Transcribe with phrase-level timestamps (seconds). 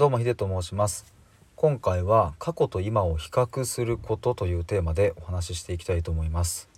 [0.00, 1.04] どうもヒデと申します。
[1.56, 6.70] 今回は過去と今を比較することというテーマでお話ししていきたいと思います。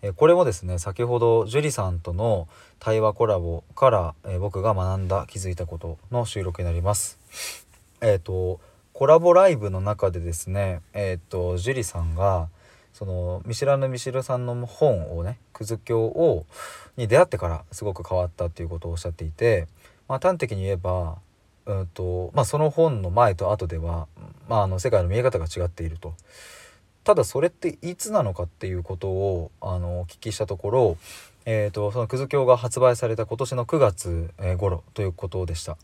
[0.00, 2.46] えこれもですね先ほど樹里さんとの
[2.78, 7.18] 対話コラボからえ僕が学んだ気づいたことの収録になります。
[8.00, 8.60] えっ、ー、と
[8.92, 12.48] コラボライブの中でですねえっ、ー、と樹里さんが
[12.92, 16.46] その見知らぬ見知るさんの本をね「くず教を」
[16.96, 19.66] に出会ってからすごく変わったっていうことをおっしゃっていて、
[20.06, 21.18] まあ、端的に言えば
[21.66, 24.08] うんとまあ、その本の前と後では、
[24.48, 26.14] まあ、あの世界の見え方が違っていると。
[27.04, 30.96] ただそれっていつなのかっていうことをあのお聞きしたところ、
[31.44, 35.76] えーと、そのくず教が発売された今年の9月、えー、頃ということでした。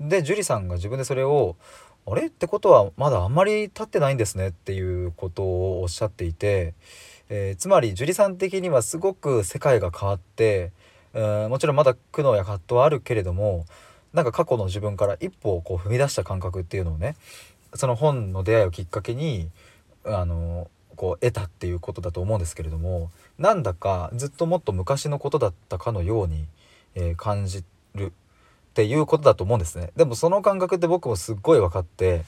[0.00, 1.56] で樹里さんが自分でそれを
[2.06, 6.74] 「あれ?」ってことはまだあんまり経ってないんですねっていうことをおっしゃっていて、
[7.28, 10.72] えー、つまり樹里さん的にはすごく世界が変わって、
[11.12, 13.66] えー、もちろんまだ苦悩や葛藤はあるけれども
[14.14, 17.16] なんか過去の自分から一歩をこう踏み出した感覚っていうのをね
[17.74, 19.50] その本の出会いをきっかけに
[20.04, 26.46] あのこう得たっていうことだと思うんですけれどもなんだかずっともっと昔のことだったかのように、
[26.94, 27.64] えー、感じ
[27.96, 28.10] るっ
[28.74, 29.90] ていうことだと思うんですね。
[29.96, 32.24] でもその感覚って僕もすっごい分かって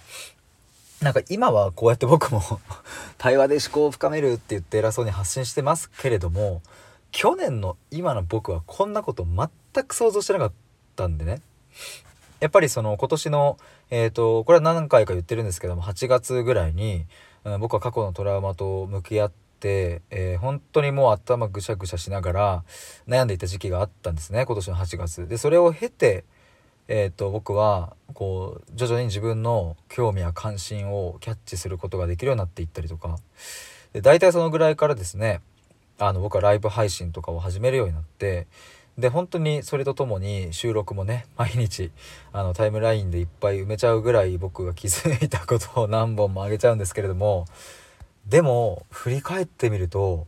[1.01, 2.43] なんか今はこうやって僕も
[3.19, 6.63] 対話で思考を深めるって言って偉そうに発信してますけれども
[7.13, 10.53] 去年の今の僕はこんなこと全く想像してなかっ
[10.97, 11.41] たんでね。
[12.41, 13.59] やっぱりその今年の
[13.91, 17.05] え、ー、とこれは何回か言ってるんですけども8月ぐらいに、
[17.45, 22.65] うん、僕は過去のトラウマと向き合って、えー、本当にもう頭ぐしゃぐしゃしながら
[23.09, 25.29] 悩んでいた時期があったんですね今年の8月。
[25.29, 26.25] でそれを経て
[26.89, 33.17] えーと、僕はこう徐々に自分の興味や関心をキャッチすることができるようになっていったりとか
[33.93, 35.41] で大体そのぐらいからですね
[35.99, 38.47] あの僕はライブ配信とかを始めるようになって
[38.99, 41.91] で本当にそれとともに収録もね毎日
[42.33, 47.47] あのタイムラインでいっぱい埋めちゃうぐらい僕が気づいたことを何本もあげちゃうんですけれども
[48.27, 50.27] でも振り返ってみると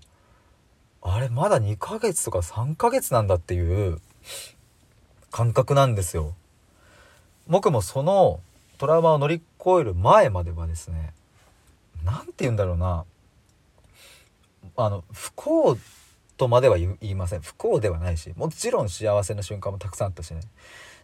[1.01, 4.01] あれまだ2ヶ月とか3ヶ月なんだっていう
[5.31, 6.35] 感覚なんですよ。
[7.47, 8.41] 僕もその
[8.77, 11.15] トラウマを乗り越える前まではですね
[12.05, 13.05] 何て言うんだろうな
[14.77, 15.79] あの不幸
[16.39, 17.43] とまでは言いません。
[17.43, 20.41] 不幸ではないしもちろん幸せな瞬間もたくさんあったしね。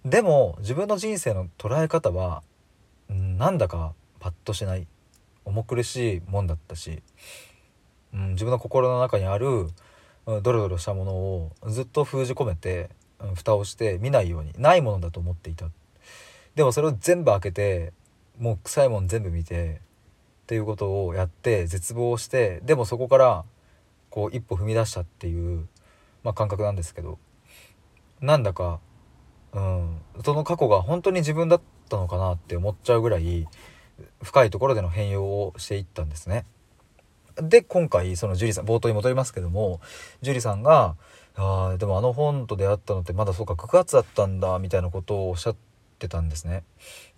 [0.04, 2.42] でも自分の人生の捉え方は
[3.08, 4.86] なんだかパッとしない。
[5.44, 7.02] 重苦しいもんだったし、
[8.14, 9.68] うん、自分の心の中にある
[10.26, 12.88] ドロドロしたものをずっと封じ込めて、
[13.20, 15.66] うん、蓋をして見ないようにないものだと思っていた。
[16.54, 17.92] でもそれを全部開けて
[18.38, 19.80] もう臭いもん全部見て
[20.44, 23.44] っていうことをやって絶望してでもそこから
[24.14, 25.66] こう一歩踏み出したっていう、
[26.22, 27.18] まあ、感覚なんですけど
[28.20, 28.78] なんだか、
[29.52, 33.48] うん、その過去が本当に自分だったのかなって思っちゃうぐらい
[34.22, 36.46] 深いところでの変容をしていったんですね。
[37.42, 39.80] で今回その樹里さん冒頭に戻りますけども
[40.22, 40.94] 樹里さんが
[41.34, 45.56] 「あでもあの本と出会ったのってまだそうか9月だったんだ」みたいなことをおっしゃっ
[45.98, 46.62] てたんですね。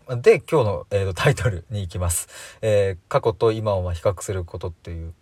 [0.08, 2.28] で今日の、えーと、タイトルに行きます、
[2.62, 5.12] えー、過去と今を比較することっていう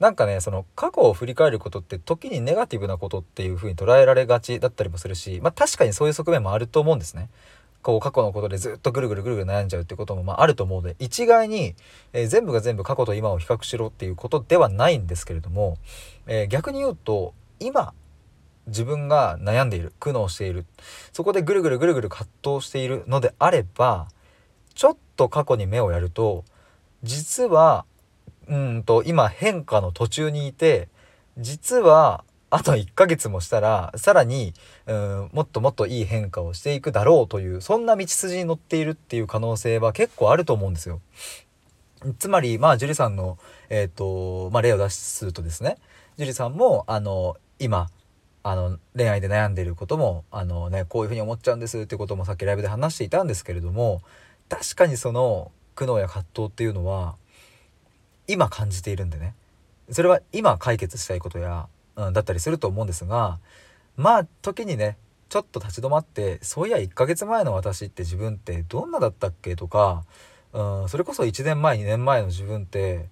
[0.00, 7.28] なんかねその過去を振り返ることって時にネガティブなことっていう風に捉えられがちだったりもするしまあ確かにそういう側面もあると思うんですね。
[7.82, 11.74] こう過去のことでずっとぐるぐるぐるぐる悩んじゃうってこともまああると思うので一概に、
[12.14, 15.76] えー、全部が全部過去と今を比較しろっていうことではないんですけれども、
[16.26, 17.92] えー、逆に言うと今
[18.66, 20.64] 自分が悩んでいる苦悩している
[21.12, 24.08] そこでぐるぐるぐるぐる葛藤しているのであれば
[24.74, 26.44] ちょっと過去に目をやると
[27.02, 27.84] 実は
[28.48, 30.88] うんと今変化の途中にいて
[31.38, 34.54] 実はあと1ヶ月もしたらさらに
[34.86, 41.00] うんもっともっといい変化をしていくだろうというそんな道筋に乗っているっていう可能性は結構あると思うんですよ。
[42.18, 43.38] つまりまあ樹里さんの、
[43.70, 45.78] えーとまあ、例を出すとですね
[46.18, 47.88] 樹里さんもあの今
[48.42, 54.02] あの恋愛で悩んでいることもあの、ね、こういうふうに思っちゃうんですっていうこともさっきライブで話していたんですけれども
[54.50, 57.16] 確かにその苦悩や葛藤っていうのは
[58.26, 59.34] 今感じているんでね
[59.90, 63.38] それは今解決したいことや、うん、だったりすると思うんですが
[63.96, 64.96] まあ時にね
[65.28, 70.04] ちょっと立ち止まってそういや1ヶ月前の私って自分ってどんなだったっけとか、
[70.52, 73.06] うん、それこそ1年前2年前の自分って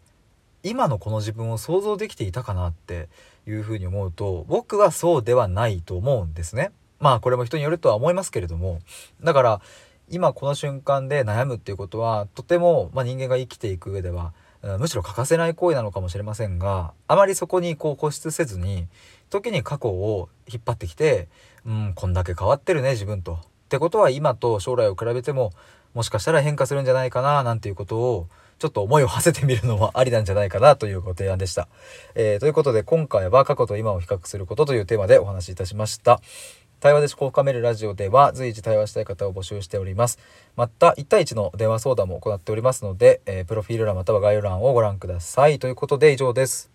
[0.63, 3.09] 今のこの自分を想像できていたかなって
[3.47, 6.71] いうふうに思うと僕はそうではないと思うんですね。
[7.01, 8.79] まあこれも人によるとは思いますけれども
[9.21, 9.61] だから
[10.09, 14.33] 今この瞬間で悩むっていうことはとても、まあ、人間が生きていく上では
[14.79, 18.87] むしろ欠かせない行為なのかもしれませんがあまりそこにこう固執せずに
[19.31, 21.29] 時に過去を引っ張ってきて
[21.65, 23.35] うんこんだけ変わってるね自分と。
[23.35, 23.39] っ
[23.73, 25.53] てことは今と将来を比べても
[25.95, 28.29] もしかしたら変化するんじゃないかななんていうことを
[28.59, 31.69] ちょっと思いを馳せてみるのもありなんじゃないかなというご提案でした。
[32.15, 36.21] えー、ということで今回は過去と今を比較することというテーマでお話しいたしました。
[36.83, 40.19] 対話で思考を深めるラジオでは随時対話したい方を募集しております。
[40.57, 45.61] また1対1の電話相談も行っておりますので、えー、プロフィール欄または概要欄をご覧ください。
[45.61, 46.72] ということで以上です。